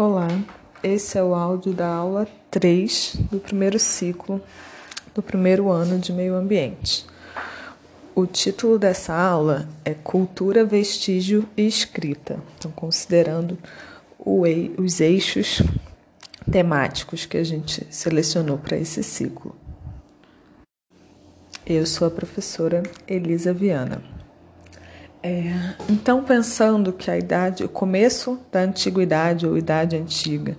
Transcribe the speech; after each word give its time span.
Olá, 0.00 0.28
esse 0.80 1.18
é 1.18 1.22
o 1.24 1.34
áudio 1.34 1.72
da 1.72 1.88
aula 1.88 2.28
3 2.52 3.16
do 3.32 3.40
primeiro 3.40 3.80
ciclo 3.80 4.40
do 5.12 5.20
primeiro 5.20 5.68
ano 5.70 5.98
de 5.98 6.12
Meio 6.12 6.36
Ambiente. 6.36 7.04
O 8.14 8.24
título 8.24 8.78
dessa 8.78 9.12
aula 9.12 9.68
é 9.84 9.94
Cultura, 9.94 10.64
Vestígio 10.64 11.48
e 11.56 11.66
Escrita, 11.66 12.38
então, 12.56 12.70
considerando 12.70 13.58
os 14.24 15.00
eixos 15.00 15.62
temáticos 16.48 17.26
que 17.26 17.36
a 17.36 17.42
gente 17.42 17.84
selecionou 17.90 18.56
para 18.56 18.76
esse 18.76 19.02
ciclo. 19.02 19.56
Eu 21.66 21.84
sou 21.84 22.06
a 22.06 22.10
professora 22.12 22.84
Elisa 23.08 23.52
Viana. 23.52 24.00
É, 25.22 25.74
então, 25.88 26.22
pensando 26.22 26.92
que 26.92 27.10
a 27.10 27.18
idade, 27.18 27.64
o 27.64 27.68
começo 27.68 28.38
da 28.52 28.60
antiguidade 28.60 29.46
ou 29.46 29.58
idade 29.58 29.96
antiga, 29.96 30.56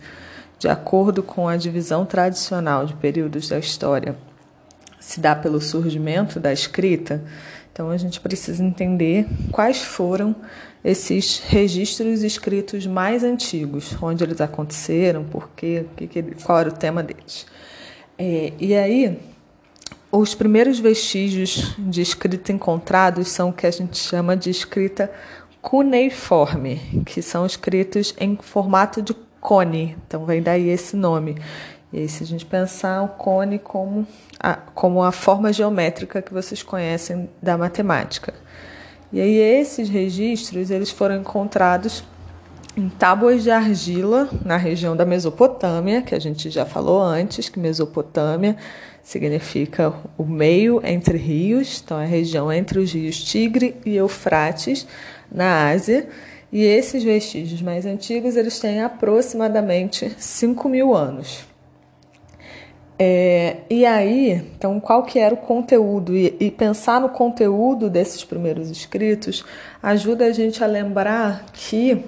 de 0.58 0.68
acordo 0.68 1.24
com 1.24 1.48
a 1.48 1.56
divisão 1.56 2.06
tradicional 2.06 2.86
de 2.86 2.94
períodos 2.96 3.48
da 3.48 3.58
história, 3.58 4.18
se 5.00 5.22
dá 5.22 5.34
pelo 5.34 5.62
surgimento 5.62 6.40
da 6.40 6.52
escrita, 6.52 7.24
então 7.72 7.90
a 7.90 7.98
gente 7.98 8.20
precisa 8.20 8.62
entender 8.62 9.26
quais 9.52 9.82
foram 9.82 10.36
esses 10.84 11.40
registros 11.40 12.24
escritos 12.24 12.86
mais 12.86 13.24
antigos, 13.24 13.96
onde 14.02 14.24
eles 14.24 14.42
aconteceram, 14.42 15.24
por 15.24 15.50
quê, 15.56 15.86
qual 16.44 16.60
era 16.60 16.70
o 16.70 16.74
tema 16.74 17.02
deles. 17.02 17.46
É, 18.18 18.52
e 18.60 18.76
aí, 18.76 19.18
os 20.12 20.34
primeiros 20.34 20.80
vestígios 20.80 21.76
de 21.78 22.02
escrita 22.02 22.52
encontrados 22.52 23.28
são 23.28 23.50
o 23.50 23.54
que 23.54 23.68
a 23.68 23.72
gente 23.72 23.98
chama 23.98 24.36
de 24.36 24.50
escrita 24.50 25.12
cuneiforme, 25.62 27.04
que 27.06 27.22
são 27.22 27.46
escritos 27.46 28.16
em 28.20 28.38
formato 28.42 29.02
de 29.02 29.14
cone. 29.40 29.96
Então 30.08 30.26
vem 30.26 30.42
daí 30.42 30.70
esse 30.70 30.96
nome. 30.96 31.36
E 31.92 32.00
aí, 32.00 32.10
se 32.10 32.24
a 32.24 32.28
gente 32.28 32.46
pensar 32.46 33.04
o 33.04 33.10
cone 33.10 33.60
como 33.60 34.08
a, 34.40 34.56
como 34.56 35.04
a 35.04 35.12
forma 35.12 35.52
geométrica 35.52 36.22
que 36.22 36.34
vocês 36.34 36.64
conhecem 36.64 37.30
da 37.42 37.58
matemática. 37.58 38.34
E 39.12 39.20
aí 39.20 39.36
esses 39.36 39.90
registros 39.90 40.70
eles 40.70 40.92
foram 40.92 41.18
encontrados 41.18 42.04
em 42.80 42.90
tábuas 42.90 43.44
de 43.44 43.52
argila 43.52 44.30
na 44.46 44.56
região 44.56 44.96
da 44.96 45.06
Mesopotâmia, 45.06 46.02
que 46.02 46.16
a 46.16 46.20
gente 46.20 46.50
já 46.50 46.66
falou 46.66 47.02
antes, 47.02 47.50
que 47.50 47.60
Mesopotâmia 47.60 48.56
significa 49.04 49.94
o 50.18 50.24
meio 50.24 50.82
entre 50.86 51.18
rios, 51.18 51.82
então 51.84 52.00
é 52.00 52.06
a 52.06 52.08
região 52.08 52.52
entre 52.52 52.80
os 52.80 52.94
rios 52.94 53.22
Tigre 53.24 53.76
e 53.86 53.96
Eufrates, 53.98 54.88
na 55.30 55.70
Ásia. 55.70 56.08
E 56.52 56.64
esses 56.64 57.04
vestígios 57.04 57.62
mais 57.62 57.86
antigos 57.86 58.36
eles 58.36 58.60
têm 58.60 58.82
aproximadamente 58.82 60.16
5 60.18 60.70
mil 60.70 60.96
anos. 60.96 61.50
É, 63.02 63.58
e 63.70 63.86
aí, 63.86 64.32
então, 64.58 64.78
qual 64.78 65.04
que 65.04 65.20
era 65.20 65.34
o 65.34 65.38
conteúdo? 65.38 66.18
E, 66.18 66.36
e, 66.38 66.52
pensar 66.52 67.00
no 67.00 67.08
conteúdo 67.08 67.90
desses 67.90 68.26
primeiros 68.26 68.70
escritos 68.70 69.46
ajuda 69.82 70.26
a 70.26 70.34
gente 70.34 70.62
a 70.62 70.68
lembrar 70.68 71.46
que, 71.54 72.04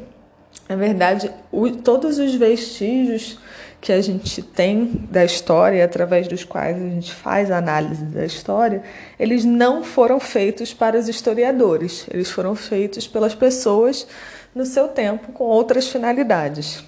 na 0.72 0.78
verdade, 0.78 1.30
o, 1.52 1.70
todos 1.70 2.18
os 2.18 2.34
vestígios 2.34 3.38
que 3.82 3.92
a 3.92 4.00
gente 4.00 4.42
tem 4.42 5.06
da 5.12 5.26
história, 5.26 5.84
através 5.84 6.30
dos 6.30 6.46
quais 6.46 6.78
a 6.78 6.80
gente 6.80 7.14
faz 7.14 7.52
a 7.52 7.58
análise 7.58 8.06
da 8.06 8.24
história, 8.24 8.82
eles 9.20 9.44
não 9.44 9.84
foram 9.84 10.18
feitos 10.18 10.74
para 10.74 10.98
os 10.98 11.10
historiadores, 11.10 12.06
eles 12.10 12.32
foram 12.32 12.56
feitos 12.56 13.06
pelas 13.06 13.36
pessoas 13.36 14.08
no 14.56 14.66
seu 14.66 14.88
tempo 14.88 15.34
com 15.34 15.44
outras 15.44 15.90
finalidades. 15.90 16.86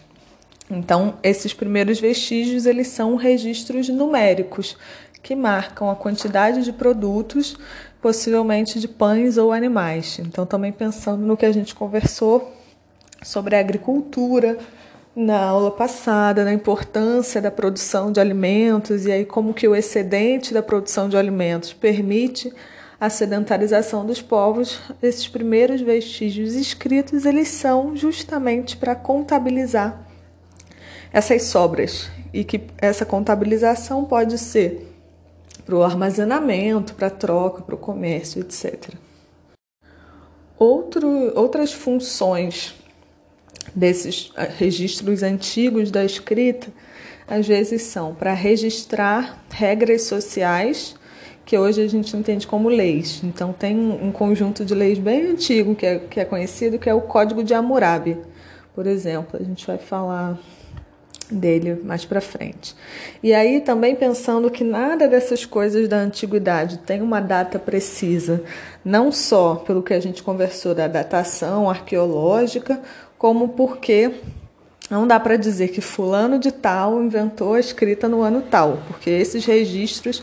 Então, 0.71 1.15
esses 1.21 1.53
primeiros 1.53 1.99
vestígios, 1.99 2.65
eles 2.65 2.87
são 2.87 3.17
registros 3.17 3.89
numéricos 3.89 4.77
que 5.21 5.35
marcam 5.35 5.89
a 5.89 5.95
quantidade 5.95 6.63
de 6.63 6.71
produtos, 6.71 7.57
possivelmente 8.01 8.79
de 8.79 8.87
pães 8.87 9.37
ou 9.37 9.51
animais. 9.51 10.19
Então, 10.19 10.45
também 10.45 10.71
pensando 10.71 11.25
no 11.25 11.35
que 11.35 11.45
a 11.45 11.51
gente 11.51 11.75
conversou 11.75 12.62
sobre 13.23 13.55
a 13.55 13.59
agricultura, 13.59 14.57
na 15.15 15.45
aula 15.45 15.71
passada, 15.71 16.43
na 16.43 16.53
importância 16.53 17.41
da 17.41 17.51
produção 17.51 18.11
de 18.11 18.19
alimentos 18.19 19.05
e 19.05 19.11
aí 19.11 19.25
como 19.25 19.53
que 19.53 19.67
o 19.67 19.75
excedente 19.75 20.53
da 20.53 20.63
produção 20.63 21.07
de 21.07 21.15
alimentos 21.15 21.71
permite 21.71 22.51
a 22.99 23.09
sedentarização 23.09 24.05
dos 24.05 24.21
povos, 24.21 24.79
esses 25.01 25.27
primeiros 25.27 25.81
vestígios 25.81 26.55
escritos, 26.55 27.25
eles 27.25 27.49
são 27.49 27.95
justamente 27.95 28.77
para 28.77 28.95
contabilizar 28.95 30.07
essas 31.11 31.43
sobras 31.43 32.09
e 32.33 32.43
que 32.43 32.61
essa 32.77 33.05
contabilização 33.05 34.05
pode 34.05 34.37
ser 34.37 34.89
para 35.65 35.75
o 35.75 35.83
armazenamento, 35.83 36.95
para 36.95 37.07
a 37.07 37.11
troca, 37.11 37.61
para 37.61 37.75
o 37.75 37.77
comércio, 37.77 38.41
etc. 38.41 38.95
Outro, 40.57 41.07
outras 41.37 41.73
funções 41.73 42.73
desses 43.75 44.31
ah, 44.35 44.43
registros 44.43 45.23
antigos 45.23 45.91
da 45.91 46.03
escrita, 46.03 46.67
às 47.27 47.47
vezes 47.47 47.83
são 47.83 48.13
para 48.13 48.33
registrar 48.33 49.43
regras 49.49 50.03
sociais 50.03 50.95
que 51.45 51.57
hoje 51.57 51.81
a 51.81 51.87
gente 51.87 52.15
entende 52.15 52.47
como 52.47 52.69
leis. 52.69 53.21
Então 53.23 53.51
tem 53.51 53.77
um 53.77 54.11
conjunto 54.11 54.63
de 54.63 54.73
leis 54.73 54.97
bem 54.97 55.27
antigo 55.27 55.75
que 55.75 55.85
é, 55.85 55.99
que 55.99 56.19
é 56.19 56.25
conhecido, 56.25 56.79
que 56.79 56.89
é 56.89 56.93
o 56.93 57.01
Código 57.01 57.43
de 57.43 57.53
Hammurabi, 57.53 58.17
por 58.73 58.87
exemplo. 58.87 59.39
A 59.39 59.43
gente 59.43 59.65
vai 59.67 59.77
falar 59.77 60.37
dele 61.29 61.81
mais 61.83 62.05
para 62.05 62.21
frente. 62.21 62.75
E 63.21 63.33
aí 63.33 63.61
também 63.61 63.95
pensando 63.95 64.49
que 64.49 64.63
nada 64.63 65.07
dessas 65.07 65.45
coisas 65.45 65.87
da 65.87 65.97
antiguidade 65.97 66.79
tem 66.79 67.01
uma 67.01 67.19
data 67.19 67.57
precisa, 67.57 68.43
não 68.83 69.11
só 69.11 69.55
pelo 69.55 69.81
que 69.81 69.93
a 69.93 69.99
gente 69.99 70.21
conversou 70.21 70.75
da 70.75 70.87
datação 70.87 71.69
arqueológica, 71.69 72.79
como 73.23 73.47
porque 73.47 74.11
não 74.91 75.07
dá 75.07 75.17
para 75.17 75.37
dizer 75.37 75.69
que 75.69 75.79
fulano 75.79 76.37
de 76.37 76.51
tal 76.51 77.01
inventou 77.01 77.53
a 77.53 77.59
escrita 77.61 78.09
no 78.09 78.21
ano 78.21 78.41
tal, 78.41 78.83
porque 78.85 79.09
esses 79.09 79.45
registros 79.45 80.21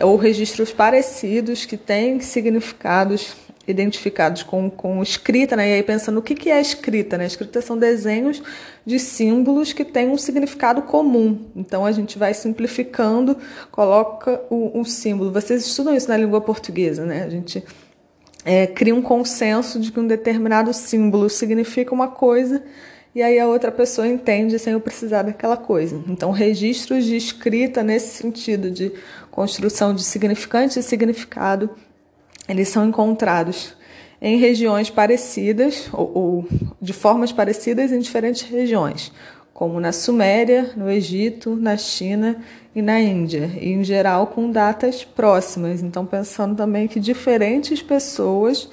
ou 0.00 0.14
registros 0.14 0.70
parecidos 0.70 1.66
que 1.66 1.76
têm 1.76 2.20
significados 2.20 3.34
identificados 3.66 4.44
com, 4.44 4.70
com 4.70 5.02
escrita, 5.02 5.56
né? 5.56 5.68
E 5.68 5.72
aí 5.74 5.82
pensando 5.82 6.18
o 6.18 6.22
que, 6.22 6.36
que 6.36 6.48
é 6.48 6.60
escrita, 6.60 7.18
né? 7.18 7.26
Escrita 7.26 7.60
são 7.60 7.76
desenhos 7.76 8.40
de 8.86 9.00
símbolos 9.00 9.72
que 9.72 9.84
têm 9.84 10.08
um 10.08 10.16
significado 10.16 10.82
comum. 10.82 11.50
Então 11.56 11.84
a 11.84 11.90
gente 11.90 12.16
vai 12.16 12.32
simplificando, 12.34 13.36
coloca 13.72 14.40
o, 14.48 14.80
o 14.80 14.84
símbolo. 14.84 15.32
Vocês 15.32 15.66
estudam 15.66 15.92
isso 15.92 16.08
na 16.08 16.16
língua 16.16 16.40
portuguesa, 16.40 17.04
né? 17.04 17.24
A 17.24 17.28
gente 17.28 17.64
é, 18.48 18.66
cria 18.66 18.94
um 18.94 19.02
consenso 19.02 19.78
de 19.78 19.92
que 19.92 20.00
um 20.00 20.06
determinado 20.06 20.72
símbolo 20.72 21.28
significa 21.28 21.92
uma 21.92 22.08
coisa 22.08 22.64
e 23.14 23.22
aí 23.22 23.38
a 23.38 23.46
outra 23.46 23.70
pessoa 23.70 24.08
entende 24.08 24.58
sem 24.58 24.72
eu 24.72 24.80
precisar 24.80 25.20
daquela 25.20 25.56
coisa. 25.56 26.02
Então, 26.08 26.30
registros 26.30 27.04
de 27.04 27.14
escrita 27.14 27.82
nesse 27.82 28.22
sentido 28.22 28.70
de 28.70 28.90
construção 29.30 29.94
de 29.94 30.02
significante 30.02 30.78
e 30.78 30.82
significado, 30.82 31.68
eles 32.48 32.68
são 32.68 32.88
encontrados 32.88 33.76
em 34.18 34.38
regiões 34.38 34.88
parecidas 34.88 35.90
ou, 35.92 36.10
ou 36.14 36.48
de 36.80 36.94
formas 36.94 37.30
parecidas 37.30 37.92
em 37.92 37.98
diferentes 37.98 38.48
regiões 38.48 39.12
como 39.58 39.80
na 39.80 39.90
Suméria, 39.90 40.70
no 40.76 40.88
Egito, 40.88 41.56
na 41.56 41.76
China 41.76 42.36
e 42.76 42.80
na 42.80 43.00
Índia, 43.00 43.50
e 43.60 43.72
em 43.72 43.82
geral 43.82 44.28
com 44.28 44.52
datas 44.52 45.02
próximas. 45.02 45.82
Então, 45.82 46.06
pensando 46.06 46.54
também 46.54 46.86
que 46.86 47.00
diferentes 47.00 47.82
pessoas, 47.82 48.70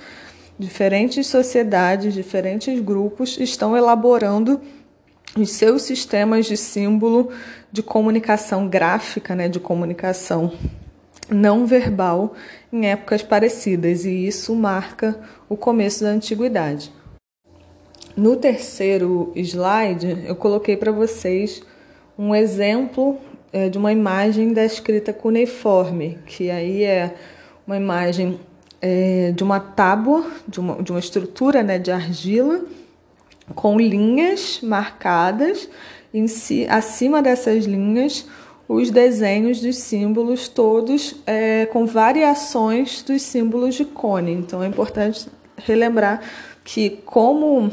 diferentes 0.59 1.25
sociedades, 1.25 2.13
diferentes 2.13 2.79
grupos 2.79 3.35
estão 3.39 3.75
elaborando 3.75 4.61
os 5.35 5.53
seus 5.53 5.81
sistemas 5.81 6.45
de 6.45 6.55
símbolo 6.55 7.31
de 7.71 7.81
comunicação 7.81 8.67
gráfica, 8.67 9.33
né, 9.33 9.49
de 9.49 9.59
comunicação 9.59 10.53
não 11.27 11.65
verbal 11.65 12.35
em 12.71 12.85
épocas 12.85 13.23
parecidas, 13.23 14.05
e 14.05 14.27
isso 14.27 14.53
marca 14.53 15.19
o 15.49 15.57
começo 15.57 16.03
da 16.03 16.11
antiguidade. 16.11 16.93
No 18.15 18.37
terceiro 18.37 19.33
slide, 19.35 20.23
eu 20.25 20.37
coloquei 20.37 20.77
para 20.77 20.89
vocês 20.89 21.61
um 22.17 22.33
exemplo 22.33 23.17
é, 23.51 23.67
de 23.67 23.77
uma 23.77 23.91
imagem 23.91 24.53
da 24.53 24.63
escrita 24.63 25.11
cuneiforme, 25.11 26.17
que 26.25 26.49
aí 26.49 26.83
é 26.83 27.13
uma 27.67 27.75
imagem 27.75 28.39
é, 28.81 29.33
de 29.35 29.43
uma 29.43 29.59
tábua, 29.59 30.25
de 30.47 30.61
uma, 30.61 30.81
de 30.81 30.91
uma 30.93 30.99
estrutura 30.99 31.61
né, 31.61 31.77
de 31.77 31.91
argila, 31.91 32.61
com 33.53 33.77
linhas 33.77 34.61
marcadas, 34.63 35.67
em 36.13 36.25
si, 36.25 36.65
acima 36.69 37.21
dessas 37.21 37.65
linhas, 37.65 38.25
os 38.65 38.91
desenhos 38.91 39.59
dos 39.59 39.75
símbolos, 39.75 40.47
todos 40.47 41.17
é, 41.27 41.65
com 41.65 41.85
variações 41.85 43.03
dos 43.03 43.21
símbolos 43.23 43.75
de 43.75 43.83
cone. 43.83 44.31
Então 44.31 44.63
é 44.63 44.67
importante 44.67 45.27
relembrar 45.57 46.21
que, 46.63 46.91
como 47.05 47.71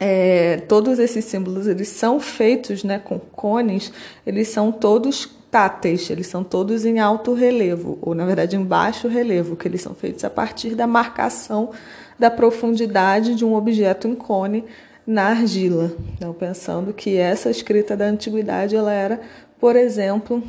é, 0.00 0.58
todos 0.68 0.98
esses 0.98 1.24
símbolos 1.24 1.66
eles 1.66 1.88
são 1.88 2.20
feitos 2.20 2.84
né, 2.84 2.98
com 2.98 3.18
cones, 3.18 3.92
eles 4.26 4.48
são 4.48 4.70
todos 4.70 5.28
táteis, 5.50 6.08
eles 6.10 6.26
são 6.26 6.44
todos 6.44 6.84
em 6.84 7.00
alto 7.00 7.32
relevo, 7.32 7.98
ou 8.00 8.14
na 8.14 8.24
verdade 8.24 8.56
em 8.56 8.62
baixo 8.62 9.08
relevo, 9.08 9.56
que 9.56 9.66
eles 9.66 9.80
são 9.80 9.94
feitos 9.94 10.24
a 10.24 10.30
partir 10.30 10.74
da 10.74 10.86
marcação 10.86 11.70
da 12.18 12.30
profundidade 12.30 13.34
de 13.34 13.44
um 13.44 13.54
objeto 13.54 14.06
em 14.06 14.14
cone 14.14 14.64
na 15.06 15.28
argila. 15.28 15.92
Então, 16.14 16.34
pensando 16.34 16.92
que 16.92 17.16
essa 17.16 17.48
escrita 17.48 17.96
da 17.96 18.04
antiguidade 18.04 18.76
ela 18.76 18.92
era, 18.92 19.20
por 19.58 19.74
exemplo, 19.74 20.42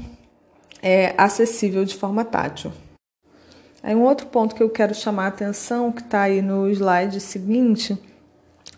é, 0.82 1.14
acessível 1.18 1.86
de 1.86 1.96
forma 1.96 2.26
tátil. 2.26 2.72
Aí 3.82 3.96
um 3.96 4.04
outro 4.04 4.28
ponto 4.28 4.54
que 4.54 4.62
eu 4.62 4.70
quero 4.70 4.94
chamar 4.94 5.26
a 5.26 5.28
atenção, 5.30 5.92
que 5.92 6.02
está 6.02 6.24
aí 6.24 6.42
no 6.42 6.70
slide 6.70 7.22
seguinte, 7.22 7.98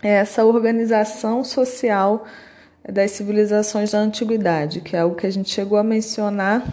essa 0.02 0.44
organização 0.44 1.44
social 1.44 2.26
das 2.88 3.12
civilizações 3.12 3.92
da 3.92 3.98
antiguidade, 3.98 4.80
que 4.80 4.96
é 4.96 5.00
algo 5.00 5.14
que 5.14 5.26
a 5.26 5.30
gente 5.30 5.50
chegou 5.50 5.78
a 5.78 5.84
mencionar 5.84 6.66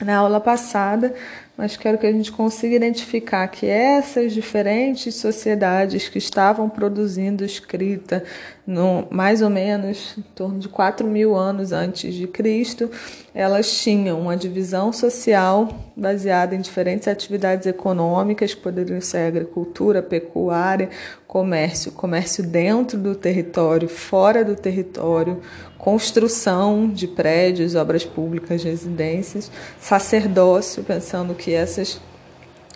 na 0.00 0.16
aula 0.16 0.40
passada, 0.40 1.14
mas 1.56 1.76
quero 1.76 1.96
que 1.96 2.06
a 2.06 2.12
gente 2.12 2.30
consiga 2.30 2.76
identificar 2.76 3.48
que 3.48 3.66
essas 3.66 4.32
diferentes 4.32 5.14
sociedades 5.14 6.08
que 6.08 6.18
estavam 6.18 6.68
produzindo 6.68 7.44
escrita 7.44 8.22
no, 8.66 9.06
mais 9.10 9.40
ou 9.40 9.48
menos 9.48 10.14
em 10.18 10.22
torno 10.34 10.58
de 10.58 10.68
4 10.68 11.06
mil 11.06 11.34
anos 11.34 11.72
antes 11.72 12.14
de 12.14 12.26
Cristo, 12.26 12.90
elas 13.32 13.70
tinham 13.70 14.20
uma 14.20 14.36
divisão 14.36 14.92
social 14.92 15.68
baseada 15.96 16.54
em 16.54 16.60
diferentes 16.60 17.08
atividades 17.08 17.66
econômicas, 17.66 18.52
que 18.52 18.60
poderiam 18.60 19.00
ser 19.00 19.28
agricultura, 19.28 20.02
pecuária, 20.02 20.90
comércio, 21.26 21.92
comércio 21.92 22.44
dentro 22.44 22.98
do 22.98 23.14
território, 23.14 23.88
fora 23.88 24.44
do 24.44 24.56
território, 24.56 25.40
construção 25.86 26.90
de 26.90 27.06
prédios, 27.06 27.76
obras 27.76 28.04
públicas, 28.04 28.64
residências, 28.64 29.48
sacerdócio, 29.78 30.82
pensando 30.82 31.32
que 31.32 31.52
essas 31.52 32.00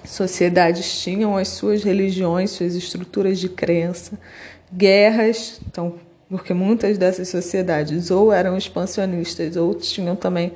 sociedades 0.05 1.03
tinham 1.03 1.37
as 1.37 1.49
suas 1.49 1.83
religiões, 1.83 2.53
suas 2.53 2.77
estruturas 2.77 3.41
de 3.41 3.49
crença, 3.49 4.17
guerras, 4.73 5.61
então, 5.67 5.95
porque 6.29 6.55
muitas 6.55 6.97
dessas 6.97 7.29
sociedades 7.29 8.13
ou 8.13 8.33
eram 8.33 8.57
expansionistas 8.57 9.57
ou 9.57 9.75
tinham 9.75 10.15
também 10.15 10.53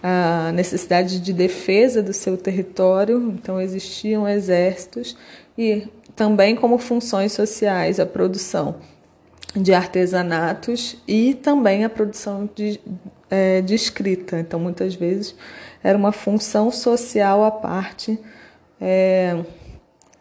a 0.00 0.52
necessidade 0.54 1.18
de 1.18 1.32
defesa 1.32 2.00
do 2.00 2.12
seu 2.12 2.36
território, 2.36 3.34
então 3.36 3.60
existiam 3.60 4.28
exércitos 4.28 5.16
e 5.58 5.88
também 6.14 6.54
como 6.54 6.78
funções 6.78 7.32
sociais 7.32 7.98
a 7.98 8.06
produção 8.06 8.76
de 9.54 9.72
artesanatos 9.72 10.96
e 11.06 11.34
também 11.34 11.84
a 11.84 11.90
produção 11.90 12.48
de, 12.54 12.80
é, 13.30 13.60
de 13.60 13.74
escrita. 13.74 14.38
Então, 14.38 14.60
muitas 14.60 14.94
vezes 14.94 15.34
era 15.82 15.96
uma 15.96 16.12
função 16.12 16.70
social 16.70 17.44
à 17.44 17.50
parte 17.50 18.18
é, 18.80 19.38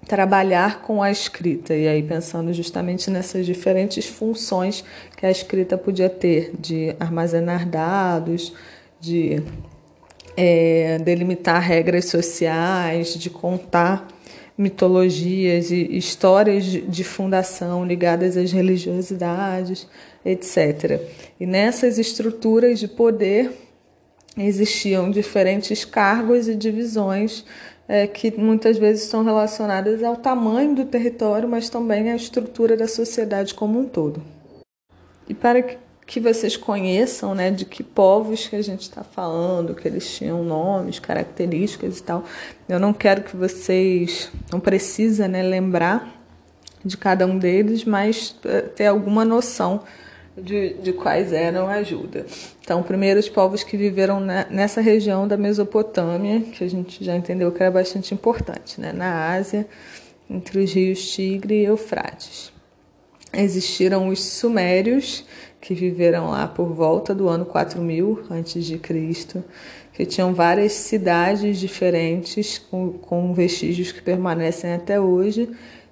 trabalhar 0.08 0.82
com 0.82 1.04
a 1.04 1.12
escrita. 1.12 1.76
E 1.76 1.88
aí, 1.88 2.02
pensando 2.02 2.54
justamente 2.54 3.10
nessas 3.12 3.46
diferentes 3.46 4.06
funções 4.06 4.84
que 5.16 5.26
a 5.26 5.32
escrita 5.32 5.78
podia 5.78 6.10
ter, 6.10 6.52
de 6.58 6.96
armazenar 7.00 7.68
dados, 7.68 8.54
de 9.00 9.44
é, 10.36 10.98
delimitar 11.00 11.62
regras 11.62 12.06
sociais, 12.06 13.16
de 13.16 13.30
contar 13.30 14.08
mitologias 14.58 15.70
e 15.70 15.98
histórias 15.98 16.64
de 16.64 17.04
fundação 17.04 17.86
ligadas 17.86 18.36
às 18.36 18.52
religiosidades, 18.52 19.88
etc. 20.26 21.00
E 21.40 21.46
nessas 21.46 22.00
estruturas 22.00 22.80
de 22.80 22.88
poder 22.88 23.52
existiam 24.38 25.12
diferentes 25.12 25.86
cargos 25.86 26.48
e 26.48 26.56
divisões 26.56 27.46
é, 27.88 28.06
que 28.06 28.32
muitas 28.38 28.78
vezes 28.78 29.04
estão 29.04 29.24
relacionadas 29.24 30.04
ao 30.04 30.16
tamanho 30.16 30.76
do 30.76 30.86
território, 30.86 31.48
mas 31.48 31.70
também 31.70 32.12
à 32.12 32.16
estrutura 32.16 32.76
da 32.76 32.88
sociedade 32.88 33.54
como 33.54 33.80
um 33.80 33.86
todo. 33.86 34.22
E 35.30 35.34
para 35.34 35.62
que 35.62 35.78
que 36.08 36.22
vocês 36.22 36.56
conheçam, 36.56 37.36
né, 37.36 37.52
de 37.52 37.66
que 37.66 37.84
povos 37.84 38.48
que 38.48 38.56
a 38.56 38.62
gente 38.62 38.84
está 38.84 39.04
falando, 39.04 39.76
que 39.76 39.86
eles 39.86 40.16
tinham 40.16 40.42
nomes, 40.42 41.00
características 41.00 42.00
e 42.00 42.04
tal. 42.04 42.24
Eu 42.68 42.80
não 42.80 42.94
quero 42.94 43.24
que 43.24 43.36
vocês, 43.36 44.32
não 44.50 44.62
precisa, 44.62 45.28
né, 45.28 45.44
lembrar 45.44 46.16
de 46.84 46.96
cada 46.96 47.28
um 47.28 47.38
deles, 47.38 47.84
mas 47.84 48.34
eh, 48.46 48.62
ter 48.62 48.86
alguma 48.86 49.26
noção 49.26 49.84
de, 50.38 50.76
de 50.76 50.94
quais 50.94 51.34
eram 51.34 51.68
ajuda. 51.68 52.26
Então, 52.62 52.82
primeiro 52.82 53.20
os 53.20 53.28
povos 53.28 53.62
que 53.62 53.76
viveram 53.76 54.22
nessa 54.50 54.80
região 54.80 55.28
da 55.28 55.36
Mesopotâmia, 55.36 56.40
que 56.40 56.64
a 56.64 56.70
gente 56.70 57.04
já 57.04 57.18
entendeu 57.18 57.52
que 57.52 57.62
era 57.62 57.72
bastante 57.72 58.14
importante, 58.14 58.80
né, 58.80 58.94
na 58.94 59.34
Ásia, 59.34 59.68
entre 60.30 60.60
os 60.60 60.72
rios 60.72 61.12
Tigre 61.12 61.56
e 61.56 61.66
Eufrates. 61.66 62.56
Existiram 63.34 64.08
os 64.08 64.22
Sumérios, 64.22 65.26
que 65.60 65.74
viveram 65.74 66.30
lá 66.30 66.48
por 66.48 66.74
volta 66.74 67.14
do 67.14 67.28
ano 67.28 67.46
4000 67.46 68.24
antes 68.30 68.66
de 68.66 68.78
Cristo, 68.78 69.44
que 69.94 70.06
tinham 70.06 70.34
várias 70.34 70.74
cidades 70.74 71.60
diferentes 71.60 72.58
com, 72.58 72.94
com 72.94 73.34
vestígios 73.34 73.92
que 73.92 74.02
permanecem 74.02 74.74
até 74.74 75.00
hoje 75.00 75.50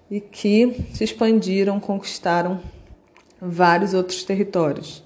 e 0.10 0.22
que 0.22 0.86
se 0.94 1.04
expandiram, 1.04 1.80
conquistaram 1.80 2.62
vários 3.42 3.94
outros 3.94 4.24
territórios. 4.24 5.04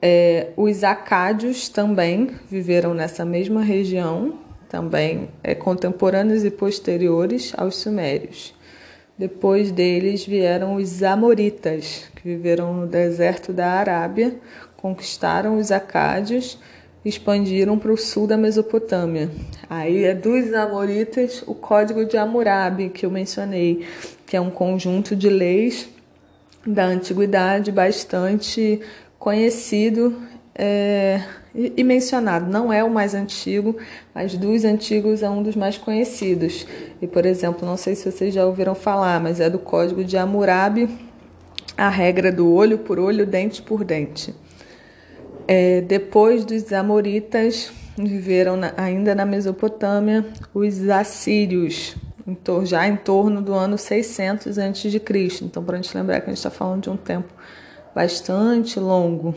É, 0.00 0.50
os 0.56 0.84
acádios 0.84 1.68
também 1.68 2.30
viveram 2.48 2.94
nessa 2.94 3.24
mesma 3.24 3.62
região, 3.62 4.38
também 4.68 5.28
é, 5.42 5.54
contemporâneos 5.54 6.44
e 6.44 6.50
posteriores 6.50 7.52
aos 7.56 7.76
sumérios. 7.76 8.54
Depois 9.18 9.72
deles 9.72 10.24
vieram 10.24 10.76
os 10.76 11.02
Amoritas, 11.02 12.04
que 12.14 12.22
viveram 12.22 12.72
no 12.72 12.86
deserto 12.86 13.52
da 13.52 13.72
Arábia, 13.72 14.36
conquistaram 14.76 15.58
os 15.58 15.72
Acádios 15.72 16.58
expandiram 17.04 17.78
para 17.78 17.92
o 17.92 17.96
sul 17.96 18.26
da 18.26 18.36
Mesopotâmia. 18.36 19.30
Aí 19.68 20.04
é 20.04 20.14
dos 20.14 20.52
Amoritas 20.52 21.42
o 21.46 21.54
Código 21.54 22.04
de 22.04 22.16
Hammurabi, 22.16 22.90
que 22.90 23.06
eu 23.06 23.10
mencionei, 23.10 23.86
que 24.26 24.36
é 24.36 24.40
um 24.40 24.50
conjunto 24.50 25.16
de 25.16 25.28
leis 25.28 25.88
da 26.66 26.84
antiguidade 26.84 27.72
bastante 27.72 28.80
conhecido 29.18 30.20
é, 30.54 31.22
e 31.76 31.82
mencionado. 31.82 32.50
Não 32.50 32.72
é 32.72 32.84
o 32.84 32.90
mais 32.90 33.14
antigo, 33.14 33.76
mas 34.14 34.36
dos 34.36 34.64
antigos 34.64 35.22
é 35.22 35.28
um 35.28 35.42
dos 35.42 35.56
mais 35.56 35.76
conhecidos. 35.76 36.66
E, 37.02 37.06
por 37.06 37.26
exemplo, 37.26 37.66
não 37.66 37.76
sei 37.76 37.96
se 37.96 38.10
vocês 38.10 38.32
já 38.32 38.46
ouviram 38.46 38.74
falar, 38.74 39.20
mas 39.20 39.40
é 39.40 39.50
do 39.50 39.58
Código 39.58 40.04
de 40.04 40.16
Hammurabi, 40.16 40.88
a 41.76 41.88
regra 41.88 42.30
do 42.30 42.52
olho 42.52 42.78
por 42.78 42.98
olho, 42.98 43.26
dente 43.26 43.60
por 43.60 43.82
dente. 43.82 44.34
É, 45.48 45.80
depois 45.80 46.44
dos 46.44 46.72
Amoritas, 46.72 47.72
viveram 47.96 48.56
na, 48.56 48.72
ainda 48.76 49.14
na 49.14 49.24
Mesopotâmia 49.24 50.24
os 50.54 50.88
Assírios, 50.88 51.96
em 52.26 52.66
já 52.66 52.86
em 52.86 52.96
torno 52.96 53.40
do 53.40 53.54
ano 53.54 53.76
600 53.76 54.58
a.C. 54.58 55.02
Então, 55.42 55.64
para 55.64 55.78
a 55.78 55.82
gente 55.82 55.96
lembrar 55.96 56.20
que 56.20 56.26
a 56.26 56.28
gente 56.28 56.36
está 56.36 56.50
falando 56.50 56.82
de 56.82 56.90
um 56.90 56.96
tempo 56.96 57.32
bastante 57.94 58.78
longo. 58.78 59.34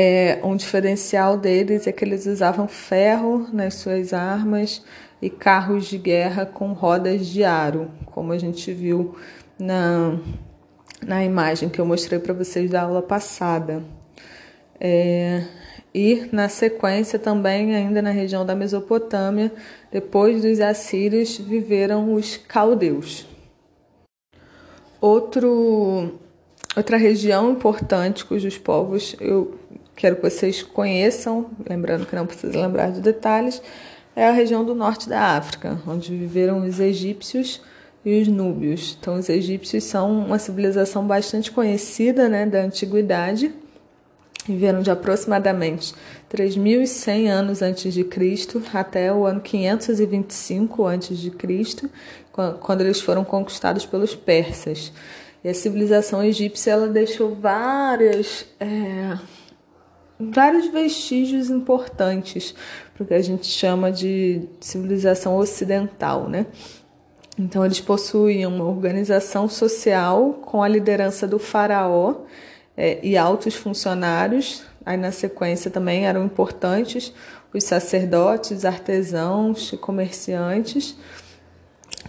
É, 0.00 0.38
um 0.44 0.54
diferencial 0.54 1.36
deles 1.36 1.88
é 1.88 1.90
que 1.90 2.04
eles 2.04 2.24
usavam 2.24 2.68
ferro 2.68 3.48
nas 3.52 3.74
suas 3.74 4.12
armas 4.12 4.80
e 5.20 5.28
carros 5.28 5.86
de 5.86 5.98
guerra 5.98 6.46
com 6.46 6.72
rodas 6.72 7.26
de 7.26 7.42
aro, 7.42 7.90
como 8.06 8.30
a 8.30 8.38
gente 8.38 8.72
viu 8.72 9.16
na, 9.58 10.16
na 11.04 11.24
imagem 11.24 11.68
que 11.68 11.80
eu 11.80 11.84
mostrei 11.84 12.20
para 12.20 12.32
vocês 12.32 12.70
da 12.70 12.82
aula 12.82 13.02
passada. 13.02 13.82
É, 14.78 15.42
e 15.92 16.28
na 16.30 16.48
sequência 16.48 17.18
também, 17.18 17.74
ainda 17.74 18.00
na 18.00 18.10
região 18.10 18.46
da 18.46 18.54
Mesopotâmia, 18.54 19.50
depois 19.90 20.42
dos 20.42 20.60
assírios, 20.60 21.38
viveram 21.38 22.14
os 22.14 22.36
caldeus. 22.36 23.26
Outro, 25.00 26.20
outra 26.76 26.96
região 26.96 27.50
importante 27.50 28.24
cujos 28.24 28.56
povos 28.56 29.16
eu 29.20 29.58
quero 29.98 30.14
que 30.14 30.22
vocês 30.22 30.62
conheçam, 30.62 31.50
lembrando 31.68 32.06
que 32.06 32.14
não 32.14 32.24
precisa 32.24 32.56
lembrar 32.58 32.92
de 32.92 33.00
detalhes, 33.00 33.60
é 34.14 34.28
a 34.28 34.32
região 34.32 34.64
do 34.64 34.74
norte 34.74 35.08
da 35.08 35.36
África, 35.36 35.80
onde 35.86 36.16
viveram 36.16 36.64
os 36.64 36.78
egípcios 36.78 37.60
e 38.04 38.22
os 38.22 38.28
núbios. 38.28 38.96
Então, 38.98 39.16
os 39.16 39.28
egípcios 39.28 39.84
são 39.84 40.26
uma 40.26 40.38
civilização 40.38 41.04
bastante 41.04 41.50
conhecida 41.50 42.28
né, 42.28 42.46
da 42.46 42.60
antiguidade, 42.60 43.52
viveram 44.46 44.82
de 44.82 44.90
aproximadamente 44.90 45.92
3.100 46.32 47.28
anos 47.28 47.60
antes 47.60 47.92
de 47.92 48.04
Cristo 48.04 48.62
até 48.72 49.12
o 49.12 49.26
ano 49.26 49.40
525 49.40 50.86
antes 50.86 51.18
de 51.18 51.30
Cristo, 51.30 51.90
quando 52.60 52.82
eles 52.82 53.00
foram 53.00 53.24
conquistados 53.24 53.84
pelos 53.84 54.14
persas. 54.14 54.92
E 55.42 55.48
a 55.48 55.54
civilização 55.54 56.22
egípcia 56.22 56.72
ela 56.72 56.88
deixou 56.88 57.34
várias, 57.34 58.46
é, 58.58 59.18
vários 60.18 60.66
vestígios 60.68 61.50
importantes 61.50 62.54
para 62.94 63.04
o 63.04 63.06
que 63.06 63.14
a 63.14 63.22
gente 63.22 63.46
chama 63.46 63.92
de 63.92 64.42
civilização 64.60 65.36
ocidental, 65.36 66.28
né? 66.28 66.46
Então 67.38 67.64
eles 67.64 67.80
possuíam 67.80 68.52
uma 68.54 68.64
organização 68.64 69.48
social 69.48 70.40
com 70.44 70.62
a 70.62 70.68
liderança 70.68 71.26
do 71.26 71.38
faraó 71.38 72.22
é, 72.76 72.98
e 73.00 73.16
altos 73.16 73.54
funcionários. 73.54 74.64
Aí 74.84 74.96
na 74.96 75.12
sequência 75.12 75.70
também 75.70 76.06
eram 76.06 76.24
importantes 76.24 77.12
os 77.54 77.64
sacerdotes, 77.64 78.64
artesãos 78.64 79.72
e 79.72 79.76
comerciantes 79.76 80.96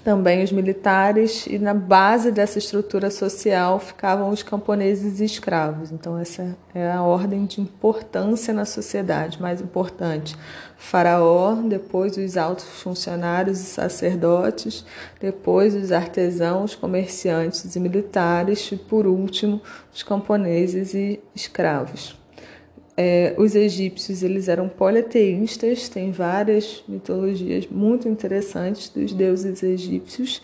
também 0.04 0.44
os 0.44 0.52
militares, 0.52 1.46
e 1.48 1.60
na 1.60 1.74
base 1.74 2.32
dessa 2.32 2.58
estrutura 2.58 3.10
social 3.10 3.80
ficavam 3.80 4.30
os 4.30 4.44
camponeses 4.44 5.20
e 5.20 5.26
escravos. 5.26 5.92
Então, 5.92 6.18
essa 6.18 6.56
é 6.74 6.92
a 6.92 7.02
ordem 7.02 7.46
de 7.46 7.62
importância 7.62 8.54
na 8.54 8.66
sociedade, 8.66 9.42
mais 9.42 9.62
importante. 9.62 10.36
faraó, 10.78 11.56
depois 11.56 12.18
os 12.18 12.38
altos 12.38 12.66
funcionários 12.66 13.60
e 13.60 13.66
sacerdotes, 13.66 14.86
depois 15.20 15.76
os 15.76 15.92
artesãos, 15.92 16.74
comerciantes 16.76 17.76
e 17.76 17.80
militares, 17.80 18.72
e 18.72 18.78
por 18.78 19.06
último, 19.06 19.62
os 19.94 20.04
camponeses 20.04 20.94
e 20.94 21.20
escravos. 21.36 22.19
É, 23.02 23.34
os 23.38 23.56
egípcios 23.56 24.24
eles 24.24 24.50
eram 24.50 24.68
politeístas, 24.68 25.88
tem 25.88 26.12
várias 26.12 26.84
mitologias 26.86 27.66
muito 27.66 28.10
interessantes 28.10 28.90
dos 28.90 29.14
deuses 29.14 29.64
egípcios 29.64 30.42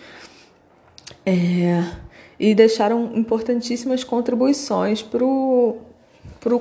é, 1.26 1.84
e 2.40 2.56
deixaram 2.56 3.12
importantíssimas 3.14 4.06
contribuições 4.06 5.02
para 5.02 5.26
o 5.26 5.82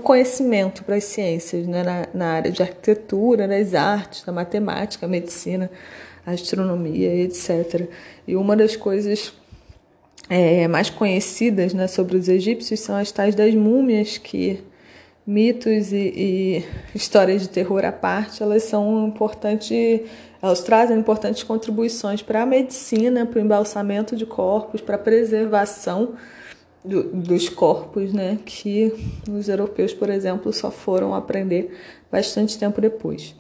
conhecimento, 0.03 0.83
para 0.83 0.97
as 0.97 1.05
ciências, 1.05 1.65
né? 1.65 1.85
na, 1.85 2.09
na 2.13 2.27
área 2.33 2.51
de 2.51 2.61
arquitetura, 2.61 3.47
das 3.47 3.73
artes, 3.73 4.25
da 4.25 4.33
matemática, 4.33 5.07
medicina, 5.07 5.71
astronomia, 6.27 7.15
etc. 7.23 7.89
E 8.27 8.35
uma 8.35 8.57
das 8.57 8.75
coisas 8.75 9.33
é, 10.29 10.67
mais 10.67 10.91
conhecidas 10.91 11.73
né, 11.73 11.87
sobre 11.87 12.17
os 12.17 12.29
egípcios 12.29 12.81
são 12.81 12.97
as 12.97 13.13
tais 13.13 13.37
das 13.37 13.55
múmias 13.55 14.19
que 14.19 14.74
mitos 15.27 15.93
e, 15.93 15.97
e, 15.97 16.65
histórias 16.95 17.43
de 17.43 17.49
terror 17.49 17.85
à 17.85 17.93
parte, 17.93 18.43
elas 18.43 18.65
são 18.65 19.09
importantes, 19.09 20.03
elas 20.43 20.63
trazem 20.63 20.99
importantes 20.99 21.43
contribuições 21.43 22.23
para 22.23 22.43
a 22.43 22.47
medicina, 22.47 23.25
para 23.25 23.39
o 23.39 23.43
embalsamento 23.43 24.15
de 24.17 24.27
corpos, 24.27 24.81
para 24.81 24.97
a 24.97 24.99
preservação 24.99 26.15
do, 26.85 27.05
dos 27.05 27.49
corpos, 27.49 28.13
né, 28.13 28.39
que 28.45 28.93
os 29.31 29.49
europeus, 29.49 29.95
por 29.95 30.11
exemplo, 30.11 30.53
só 30.53 30.71
foram 30.71 31.15
aprender 31.15 31.75
bastante 32.13 32.59
tempo 32.59 32.81
depois. 32.81 33.35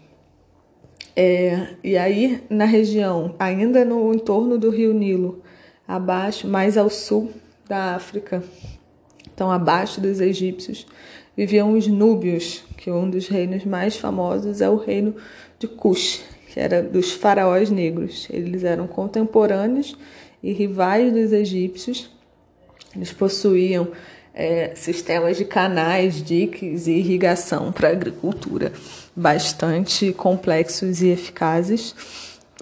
É, 1.14 1.74
e 1.84 1.96
aí, 1.96 2.42
na 2.48 2.64
região, 2.64 3.34
ainda 3.38 3.84
no 3.84 4.12
entorno 4.12 4.58
do 4.58 4.70
rio 4.70 4.92
Nilo, 4.92 5.42
abaixo, 5.86 6.48
mais 6.48 6.78
ao 6.78 6.88
sul 6.88 7.30
da 7.68 7.94
África, 7.94 8.42
então 9.32 9.50
abaixo 9.50 10.00
dos 10.00 10.20
egípcios, 10.20 10.86
viviam 11.36 11.72
os 11.72 11.86
núbios, 11.86 12.64
que 12.76 12.90
um 12.90 13.08
dos 13.08 13.28
reinos 13.28 13.64
mais 13.64 13.96
famosos 13.96 14.60
é 14.60 14.68
o 14.68 14.76
reino 14.76 15.14
de 15.58 15.66
Cush, 15.66 16.22
que 16.52 16.60
era 16.60 16.82
dos 16.82 17.12
faraós 17.12 17.70
negros. 17.70 18.28
Eles 18.30 18.64
eram 18.64 18.86
contemporâneos 18.86 19.96
e 20.42 20.52
rivais 20.52 21.12
dos 21.12 21.32
egípcios. 21.32 22.10
Eles 22.94 23.12
possuíam 23.12 23.88
é, 24.32 24.72
sistemas 24.74 25.36
de 25.36 25.44
canais, 25.44 26.22
diques 26.22 26.86
e 26.86 26.92
irrigação 26.92 27.72
para 27.72 27.88
agricultura 27.88 28.72
bastante 29.14 30.12
complexos 30.12 31.02
e 31.02 31.08
eficazes. 31.08 31.94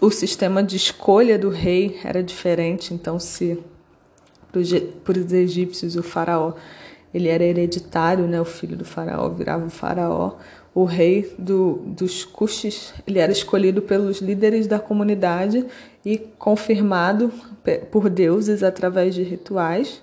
O 0.01 0.11
sistema 0.11 0.63
de 0.63 0.77
escolha 0.77 1.39
do 1.39 1.49
rei 1.49 1.99
era 2.05 2.23
diferente, 2.23 2.93
então, 2.93 3.19
se 3.19 3.59
para 4.51 5.19
os 5.19 5.33
egípcios 5.33 5.97
o 5.97 6.03
faraó 6.03 6.53
ele 7.13 7.29
era 7.29 7.45
hereditário, 7.45 8.27
né? 8.27 8.41
O 8.41 8.45
filho 8.45 8.77
do 8.77 8.85
faraó 8.85 9.29
virava 9.29 9.67
o 9.67 9.71
faraó. 9.71 10.37
O 10.75 10.85
rei 10.85 11.35
do, 11.39 11.83
dos 11.85 12.25
Cuxes, 12.25 12.95
ele 13.07 13.19
era 13.19 13.31
escolhido 13.31 13.83
pelos 13.83 14.21
líderes 14.21 14.67
da 14.67 14.79
comunidade 14.79 15.67
e 16.05 16.17
confirmado 16.17 17.31
por 17.91 18.09
deuses 18.09 18.63
através 18.63 19.15
de 19.15 19.23
rituais. 19.23 20.03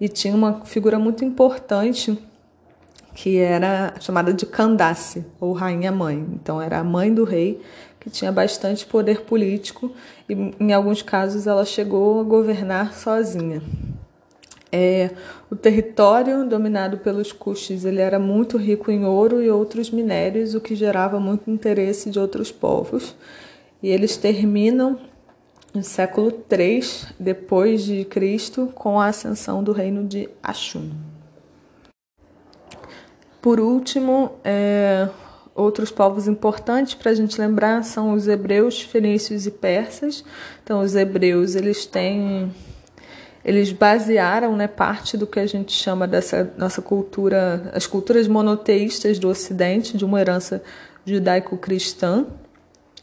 E 0.00 0.08
tinha 0.08 0.34
uma 0.34 0.64
figura 0.64 0.98
muito 0.98 1.24
importante 1.24 2.18
que 3.14 3.38
era 3.38 3.94
chamada 3.98 4.32
de 4.32 4.46
Candace, 4.46 5.24
ou 5.40 5.52
rainha-mãe. 5.52 6.24
Então, 6.34 6.62
era 6.62 6.78
a 6.78 6.84
mãe 6.84 7.12
do 7.12 7.24
rei, 7.24 7.60
que 7.98 8.08
tinha 8.08 8.30
bastante 8.30 8.86
poder 8.86 9.22
político 9.22 9.92
e, 10.28 10.34
em 10.60 10.72
alguns 10.72 11.02
casos, 11.02 11.48
ela 11.48 11.64
chegou 11.64 12.20
a 12.20 12.22
governar 12.22 12.92
sozinha. 12.94 13.60
É, 14.70 15.10
o 15.50 15.56
território 15.56 16.46
dominado 16.46 16.98
pelos 16.98 17.32
Cuxes 17.32 17.84
ele 17.84 18.00
era 18.00 18.18
muito 18.18 18.58
rico 18.58 18.90
em 18.90 19.04
ouro 19.04 19.42
e 19.42 19.50
outros 19.50 19.90
minérios, 19.90 20.54
o 20.54 20.60
que 20.60 20.74
gerava 20.74 21.18
muito 21.18 21.50
interesse 21.50 22.10
de 22.10 22.18
outros 22.18 22.52
povos. 22.52 23.14
E 23.82 23.88
eles 23.88 24.16
terminam 24.16 24.98
no 25.74 25.82
século 25.82 26.32
III 26.50 26.80
depois 27.18 27.84
de 27.84 28.04
Cristo 28.04 28.70
com 28.74 29.00
a 29.00 29.06
ascensão 29.06 29.62
do 29.62 29.72
reino 29.72 30.04
de 30.04 30.28
Ashum. 30.42 30.90
Por 33.40 33.60
último, 33.60 34.32
é, 34.44 35.08
outros 35.54 35.90
povos 35.90 36.26
importantes 36.26 36.94
para 36.94 37.12
a 37.12 37.14
gente 37.14 37.40
lembrar 37.40 37.84
são 37.84 38.12
os 38.12 38.26
hebreus, 38.26 38.82
fenícios 38.82 39.46
e 39.46 39.50
persas. 39.50 40.24
Então, 40.62 40.80
os 40.80 40.94
hebreus 40.94 41.54
eles 41.54 41.86
têm 41.86 42.52
eles 43.48 43.72
basearam 43.72 44.54
né, 44.54 44.68
parte 44.68 45.16
do 45.16 45.26
que 45.26 45.40
a 45.40 45.46
gente 45.46 45.72
chama 45.72 46.06
dessa 46.06 46.52
nossa 46.58 46.82
cultura, 46.82 47.70
as 47.72 47.86
culturas 47.86 48.28
monoteístas 48.28 49.18
do 49.18 49.26
Ocidente, 49.26 49.96
de 49.96 50.04
uma 50.04 50.20
herança 50.20 50.62
judaico-cristã. 51.02 52.26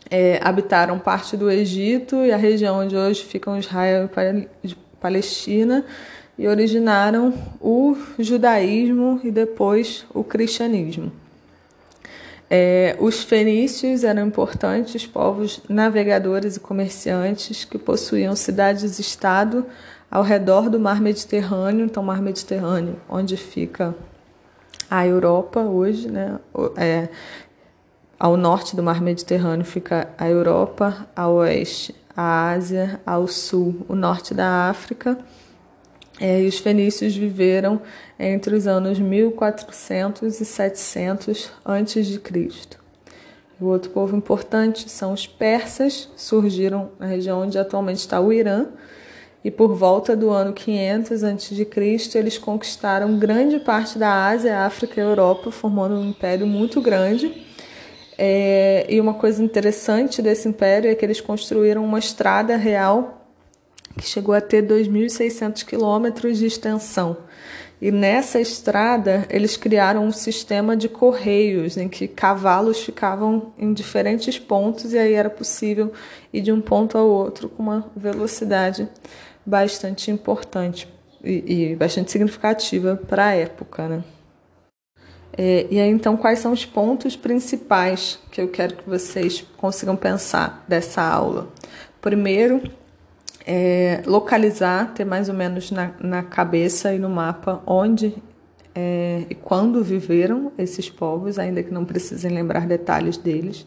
É, 0.08 0.40
habitaram 0.44 1.00
parte 1.00 1.36
do 1.36 1.50
Egito 1.50 2.18
e 2.18 2.32
a 2.32 2.38
região 2.38 2.78
onde 2.78 2.96
hoje 2.96 3.24
ficam 3.24 3.58
Israel 3.58 4.08
e 4.64 4.75
Palestina 5.02 5.84
e 6.38 6.48
originaram 6.48 7.34
o 7.60 7.98
judaísmo 8.20 9.20
e 9.24 9.32
depois 9.32 10.06
o 10.14 10.24
cristianismo. 10.24 11.12
É, 12.48 12.96
os 13.00 13.24
fenícios 13.24 14.04
eram 14.04 14.28
importantes 14.28 15.08
povos 15.08 15.60
navegadores 15.68 16.58
e 16.58 16.60
comerciantes 16.60 17.66
que 17.66 17.80
possuíam 17.80 18.36
cidades-estado 18.36 19.66
ao 20.15 20.24
redor 20.24 20.69
do 20.69 20.79
mar 20.79 21.01
Mediterrâneo, 21.01 21.86
então 21.86 22.01
mar 22.01 22.22
Mediterrâneo, 22.22 22.95
onde 23.10 23.36
fica 23.36 23.93
a 24.89 25.05
Europa 25.05 25.60
hoje, 25.60 26.10
né? 26.10 26.39
É, 26.77 27.10
ao 28.17 28.38
norte 28.38 28.77
do 28.77 28.81
mar 28.81 29.01
Mediterrâneo 29.01 29.65
fica 29.65 30.07
a 30.17 30.29
Europa, 30.29 31.05
ao 31.13 31.34
oeste 31.34 31.93
a 32.15 32.51
Ásia, 32.51 33.01
ao 33.05 33.27
sul 33.27 33.86
o 33.89 33.93
norte 33.93 34.34
da 34.34 34.69
África. 34.69 35.17
É, 36.17 36.41
e 36.43 36.48
os 36.48 36.60
fenícios 36.60 37.13
viveram 37.13 37.81
entre 38.17 38.55
os 38.55 38.67
anos 38.67 38.98
1400 38.98 40.39
e 40.39 40.45
700 40.45 41.51
antes 41.65 42.07
de 42.07 42.22
Cristo. 42.22 42.79
O 43.60 43.65
outro 43.65 43.91
povo 43.91 44.15
importante 44.15 44.89
são 44.89 45.12
os 45.12 45.27
persas, 45.27 46.10
surgiram 46.15 46.91
na 46.98 47.05
região 47.05 47.41
onde 47.41 47.57
atualmente 47.57 47.98
está 47.98 48.22
o 48.22 48.31
Irã, 48.31 48.67
e 49.46 49.52
por 49.52 49.75
volta 49.75 50.16
do 50.16 50.32
ano 50.32 50.54
500 50.54 51.24
a.C., 51.24 52.18
eles 52.18 52.36
conquistaram 52.36 53.20
grande 53.20 53.60
parte 53.60 54.00
da 54.00 54.25
Ásia, 54.25 54.66
África 54.66 55.00
e 55.00 55.04
Europa, 55.04 55.52
formando 55.52 55.94
um 55.94 56.10
império 56.10 56.48
muito 56.48 56.82
grande. 56.82 57.46
É, 58.18 58.88
e 58.90 59.00
uma 59.00 59.14
coisa 59.14 59.44
interessante 59.44 60.20
desse 60.20 60.48
império 60.48 60.90
é 60.90 60.96
que 60.96 61.06
eles 61.06 61.22
construíram 61.22 61.86
uma 61.86 62.00
estrada 62.00 62.58
real 62.58 63.30
que 63.96 64.08
chegou 64.08 64.34
a 64.34 64.42
ter 64.42 64.66
2.600 64.66 65.64
quilômetros 65.64 66.40
de 66.40 66.48
extensão. 66.48 67.16
E 67.80 67.92
nessa 67.92 68.40
estrada 68.40 69.28
eles 69.30 69.56
criaram 69.56 70.08
um 70.08 70.12
sistema 70.12 70.75
de 70.75 70.90
correios 70.90 71.78
em 71.78 71.88
que 71.88 72.08
cavalos 72.08 72.80
ficavam 72.80 73.54
em 73.60 73.74
diferentes 73.74 74.40
pontos 74.40 74.92
e 74.92 74.98
aí 74.98 75.14
era 75.14 75.30
possível 75.30 75.94
ir 76.34 76.42
de 76.42 76.52
um 76.52 76.62
ponto 76.62 76.98
ao 76.98 77.08
outro 77.08 77.48
com 77.48 77.62
uma 77.62 77.92
velocidade 77.96 78.90
bastante 79.46 80.10
importante 80.10 80.88
e, 81.24 81.72
e 81.72 81.75
bastante 81.75 82.12
significativa 82.12 82.96
para 82.96 83.28
a 83.28 83.36
época, 83.36 83.88
né? 83.88 84.04
É, 85.38 85.68
e 85.70 85.80
aí, 85.80 85.90
então, 85.90 86.16
quais 86.16 86.40
são 86.40 86.54
os 86.54 86.66
pontos 86.66 87.16
principais 87.18 88.20
que 88.32 88.40
eu 88.40 88.48
quero 88.48 88.75
que 88.75 88.90
vocês 88.90 89.46
consigam 89.58 89.96
pensar 89.96 90.64
dessa 90.68 91.02
aula? 91.02 91.50
Primeiro, 92.00 92.62
é, 93.46 94.02
localizar, 94.06 94.94
ter 94.94 95.04
mais 95.04 95.28
ou 95.28 95.36
menos 95.36 95.72
na, 95.72 95.92
na 96.00 96.24
cabeça 96.24 96.94
e 96.94 97.00
no 97.00 97.10
mapa 97.10 97.62
onde 97.68 98.16
é, 98.78 99.24
e 99.30 99.36
quando 99.36 99.82
viveram 99.82 100.52
esses 100.58 100.90
povos, 100.90 101.40
ainda 101.40 101.64
que 101.64 101.74
não 101.74 101.86
precisem 101.86 102.30
lembrar 102.32 102.68
detalhes 102.68 103.16
deles. 103.16 103.66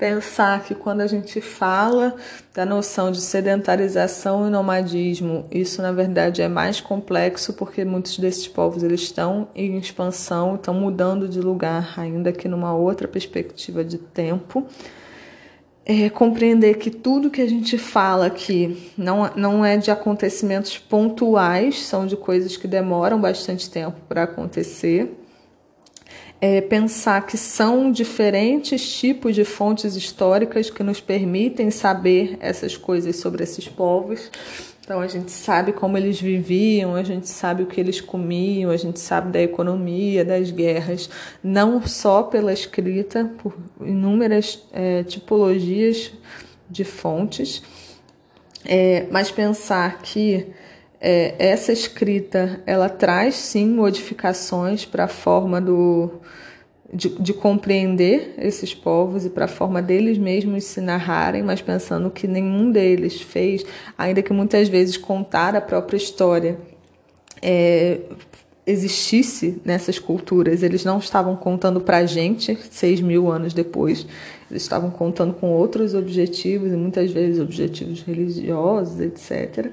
Pensar 0.00 0.64
que 0.64 0.74
quando 0.74 1.02
a 1.02 1.06
gente 1.06 1.42
fala 1.42 2.16
da 2.54 2.64
noção 2.64 3.12
de 3.12 3.20
sedentarização 3.20 4.46
e 4.46 4.50
nomadismo, 4.50 5.44
isso 5.50 5.82
na 5.82 5.92
verdade 5.92 6.40
é 6.40 6.48
mais 6.48 6.80
complexo 6.80 7.52
porque 7.52 7.84
muitos 7.84 8.18
desses 8.18 8.48
povos 8.48 8.82
eles 8.82 9.02
estão 9.02 9.48
em 9.54 9.76
expansão, 9.76 10.54
estão 10.54 10.72
mudando 10.72 11.28
de 11.28 11.38
lugar, 11.38 11.92
ainda 11.98 12.32
que 12.32 12.48
numa 12.48 12.74
outra 12.74 13.06
perspectiva 13.06 13.84
de 13.84 13.98
tempo 13.98 14.66
é, 15.84 16.08
compreender 16.08 16.78
que 16.78 16.90
tudo 16.90 17.28
que 17.28 17.42
a 17.42 17.48
gente 17.48 17.76
fala 17.76 18.24
aqui 18.24 18.90
não, 18.96 19.30
não 19.36 19.62
é 19.62 19.76
de 19.76 19.90
acontecimentos 19.90 20.78
pontuais, 20.78 21.82
são 21.82 22.06
de 22.06 22.16
coisas 22.16 22.56
que 22.56 22.66
demoram 22.66 23.20
bastante 23.20 23.68
tempo 23.68 23.98
para 24.08 24.22
acontecer. 24.22 25.19
É, 26.40 26.60
pensar 26.62 27.26
que 27.26 27.36
são 27.36 27.92
diferentes 27.92 28.98
tipos 28.98 29.34
de 29.34 29.44
fontes 29.44 29.94
históricas 29.94 30.70
que 30.70 30.82
nos 30.82 30.98
permitem 30.98 31.70
saber 31.70 32.38
essas 32.40 32.78
coisas 32.78 33.16
sobre 33.16 33.44
esses 33.44 33.68
povos. 33.68 34.30
Então 34.90 35.00
a 35.00 35.06
gente 35.06 35.30
sabe 35.30 35.72
como 35.72 35.96
eles 35.96 36.20
viviam, 36.20 36.96
a 36.96 37.04
gente 37.04 37.28
sabe 37.28 37.62
o 37.62 37.66
que 37.66 37.80
eles 37.80 38.00
comiam, 38.00 38.72
a 38.72 38.76
gente 38.76 38.98
sabe 38.98 39.30
da 39.30 39.40
economia, 39.40 40.24
das 40.24 40.50
guerras, 40.50 41.08
não 41.44 41.86
só 41.86 42.24
pela 42.24 42.52
escrita, 42.52 43.30
por 43.38 43.54
inúmeras 43.80 44.66
é, 44.72 45.04
tipologias 45.04 46.10
de 46.68 46.82
fontes, 46.82 47.62
é, 48.64 49.06
mas 49.12 49.30
pensar 49.30 50.02
que 50.02 50.46
é, 51.00 51.34
essa 51.38 51.72
escrita 51.72 52.60
ela 52.66 52.88
traz 52.88 53.34
sim 53.36 53.66
modificações 53.66 54.84
para 54.84 55.04
a 55.04 55.08
forma 55.08 55.60
do 55.60 56.20
de, 56.92 57.08
de 57.08 57.32
compreender 57.32 58.34
esses 58.36 58.74
povos 58.74 59.24
e 59.24 59.30
para 59.30 59.44
a 59.44 59.48
forma 59.48 59.80
deles 59.80 60.18
mesmos 60.18 60.64
se 60.64 60.80
narrarem, 60.80 61.42
mas 61.42 61.62
pensando 61.62 62.10
que 62.10 62.26
nenhum 62.26 62.70
deles 62.70 63.20
fez, 63.20 63.64
ainda 63.96 64.20
que 64.22 64.32
muitas 64.32 64.68
vezes 64.68 64.96
contar 64.96 65.54
a 65.54 65.60
própria 65.60 65.96
história 65.96 66.58
é, 67.40 68.00
existisse 68.66 69.60
nessas 69.64 69.98
culturas. 70.00 70.62
Eles 70.62 70.84
não 70.84 70.98
estavam 70.98 71.36
contando 71.36 71.80
para 71.80 71.98
a 71.98 72.06
gente 72.06 72.58
seis 72.70 73.00
mil 73.00 73.30
anos 73.30 73.54
depois, 73.54 74.04
eles 74.50 74.62
estavam 74.62 74.90
contando 74.90 75.34
com 75.34 75.52
outros 75.52 75.94
objetivos, 75.94 76.72
e 76.72 76.76
muitas 76.76 77.12
vezes 77.12 77.40
objetivos 77.40 78.02
religiosos, 78.02 78.98
etc. 79.00 79.70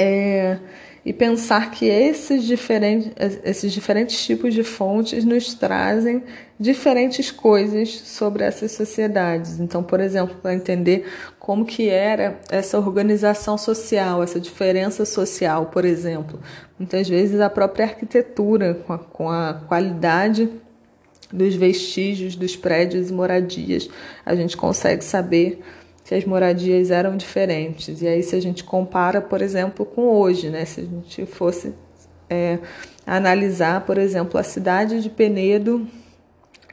É, 0.00 0.58
e 1.04 1.12
pensar 1.12 1.70
que 1.70 1.86
esses 1.86 2.44
diferentes, 2.44 3.10
esses 3.42 3.72
diferentes 3.72 4.22
tipos 4.24 4.52
de 4.52 4.62
fontes 4.62 5.24
nos 5.24 5.54
trazem 5.54 6.22
diferentes 6.58 7.30
coisas 7.30 7.90
sobre 7.90 8.44
essas 8.44 8.72
sociedades. 8.72 9.58
Então, 9.58 9.82
por 9.82 9.98
exemplo, 9.98 10.36
para 10.42 10.54
entender 10.54 11.06
como 11.38 11.64
que 11.64 11.88
era 11.88 12.38
essa 12.50 12.78
organização 12.78 13.56
social, 13.56 14.22
essa 14.22 14.38
diferença 14.38 15.06
social, 15.06 15.66
por 15.66 15.86
exemplo, 15.86 16.38
muitas 16.78 17.08
vezes 17.08 17.40
a 17.40 17.48
própria 17.48 17.86
arquitetura, 17.86 18.74
com 18.86 18.92
a, 18.92 18.98
com 18.98 19.30
a 19.30 19.54
qualidade 19.66 20.50
dos 21.32 21.54
vestígios 21.54 22.36
dos 22.36 22.56
prédios 22.56 23.08
e 23.08 23.12
moradias, 23.12 23.88
a 24.26 24.34
gente 24.34 24.56
consegue 24.56 25.02
saber 25.02 25.60
que 26.10 26.14
as 26.16 26.24
moradias 26.24 26.90
eram 26.90 27.16
diferentes. 27.16 28.02
E 28.02 28.08
aí, 28.08 28.20
se 28.20 28.34
a 28.34 28.42
gente 28.42 28.64
compara, 28.64 29.20
por 29.20 29.40
exemplo, 29.40 29.86
com 29.86 30.08
hoje, 30.08 30.50
né? 30.50 30.64
Se 30.64 30.80
a 30.80 30.82
gente 30.82 31.24
fosse 31.24 31.72
é, 32.28 32.58
analisar, 33.06 33.86
por 33.86 33.96
exemplo, 33.96 34.36
a 34.36 34.42
cidade 34.42 35.00
de 35.02 35.08
Penedo 35.08 35.86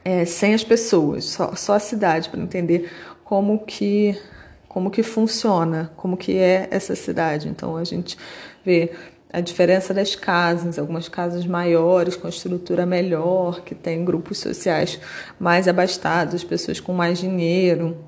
é, 0.04 0.24
sem 0.24 0.54
as 0.54 0.64
pessoas, 0.64 1.26
só, 1.26 1.54
só 1.54 1.74
a 1.74 1.78
cidade, 1.78 2.30
para 2.30 2.40
entender 2.40 2.90
como 3.22 3.64
que, 3.64 4.20
como 4.68 4.90
que 4.90 5.04
funciona, 5.04 5.92
como 5.96 6.16
que 6.16 6.36
é 6.36 6.66
essa 6.72 6.96
cidade. 6.96 7.46
Então, 7.48 7.76
a 7.76 7.84
gente 7.84 8.18
vê 8.64 8.90
a 9.32 9.40
diferença 9.40 9.94
das 9.94 10.16
casas, 10.16 10.80
algumas 10.80 11.08
casas 11.08 11.46
maiores, 11.46 12.16
com 12.16 12.26
estrutura 12.26 12.84
melhor, 12.84 13.60
que 13.60 13.76
tem 13.76 14.04
grupos 14.04 14.38
sociais 14.38 14.98
mais 15.38 15.68
abastados, 15.68 16.42
pessoas 16.42 16.80
com 16.80 16.92
mais 16.92 17.20
dinheiro, 17.20 18.07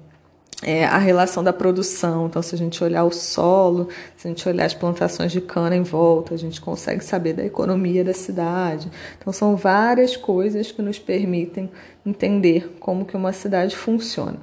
é, 0.63 0.85
a 0.85 0.99
relação 0.99 1.43
da 1.43 1.53
produção. 1.53 2.27
Então, 2.27 2.43
se 2.43 2.55
a 2.55 2.59
gente 2.59 2.83
olhar 2.83 3.05
o 3.05 3.11
solo, 3.11 3.89
se 4.17 4.27
a 4.27 4.31
gente 4.31 4.49
olhar 4.49 4.67
as 4.67 4.75
plantações 4.75 5.33
de 5.33 5.41
cana 5.41 5.75
em 5.75 5.83
volta, 5.83 6.35
a 6.35 6.39
gente 6.39 6.61
consegue 6.61 7.05
saber 7.05 7.33
da 7.33 7.45
economia 7.45 8.05
da 8.05 8.13
cidade. 8.13 8.91
Então, 9.19 9.33
são 9.33 9.57
várias 9.57 10.17
coisas 10.17 10.71
que 10.71 10.83
nos 10.83 10.99
permitem 10.99 11.71
entender 12.05 12.77
como 12.79 13.05
que 13.05 13.17
uma 13.17 13.33
cidade 13.33 13.77
funciona, 13.77 14.39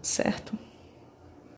certo? 0.00 0.67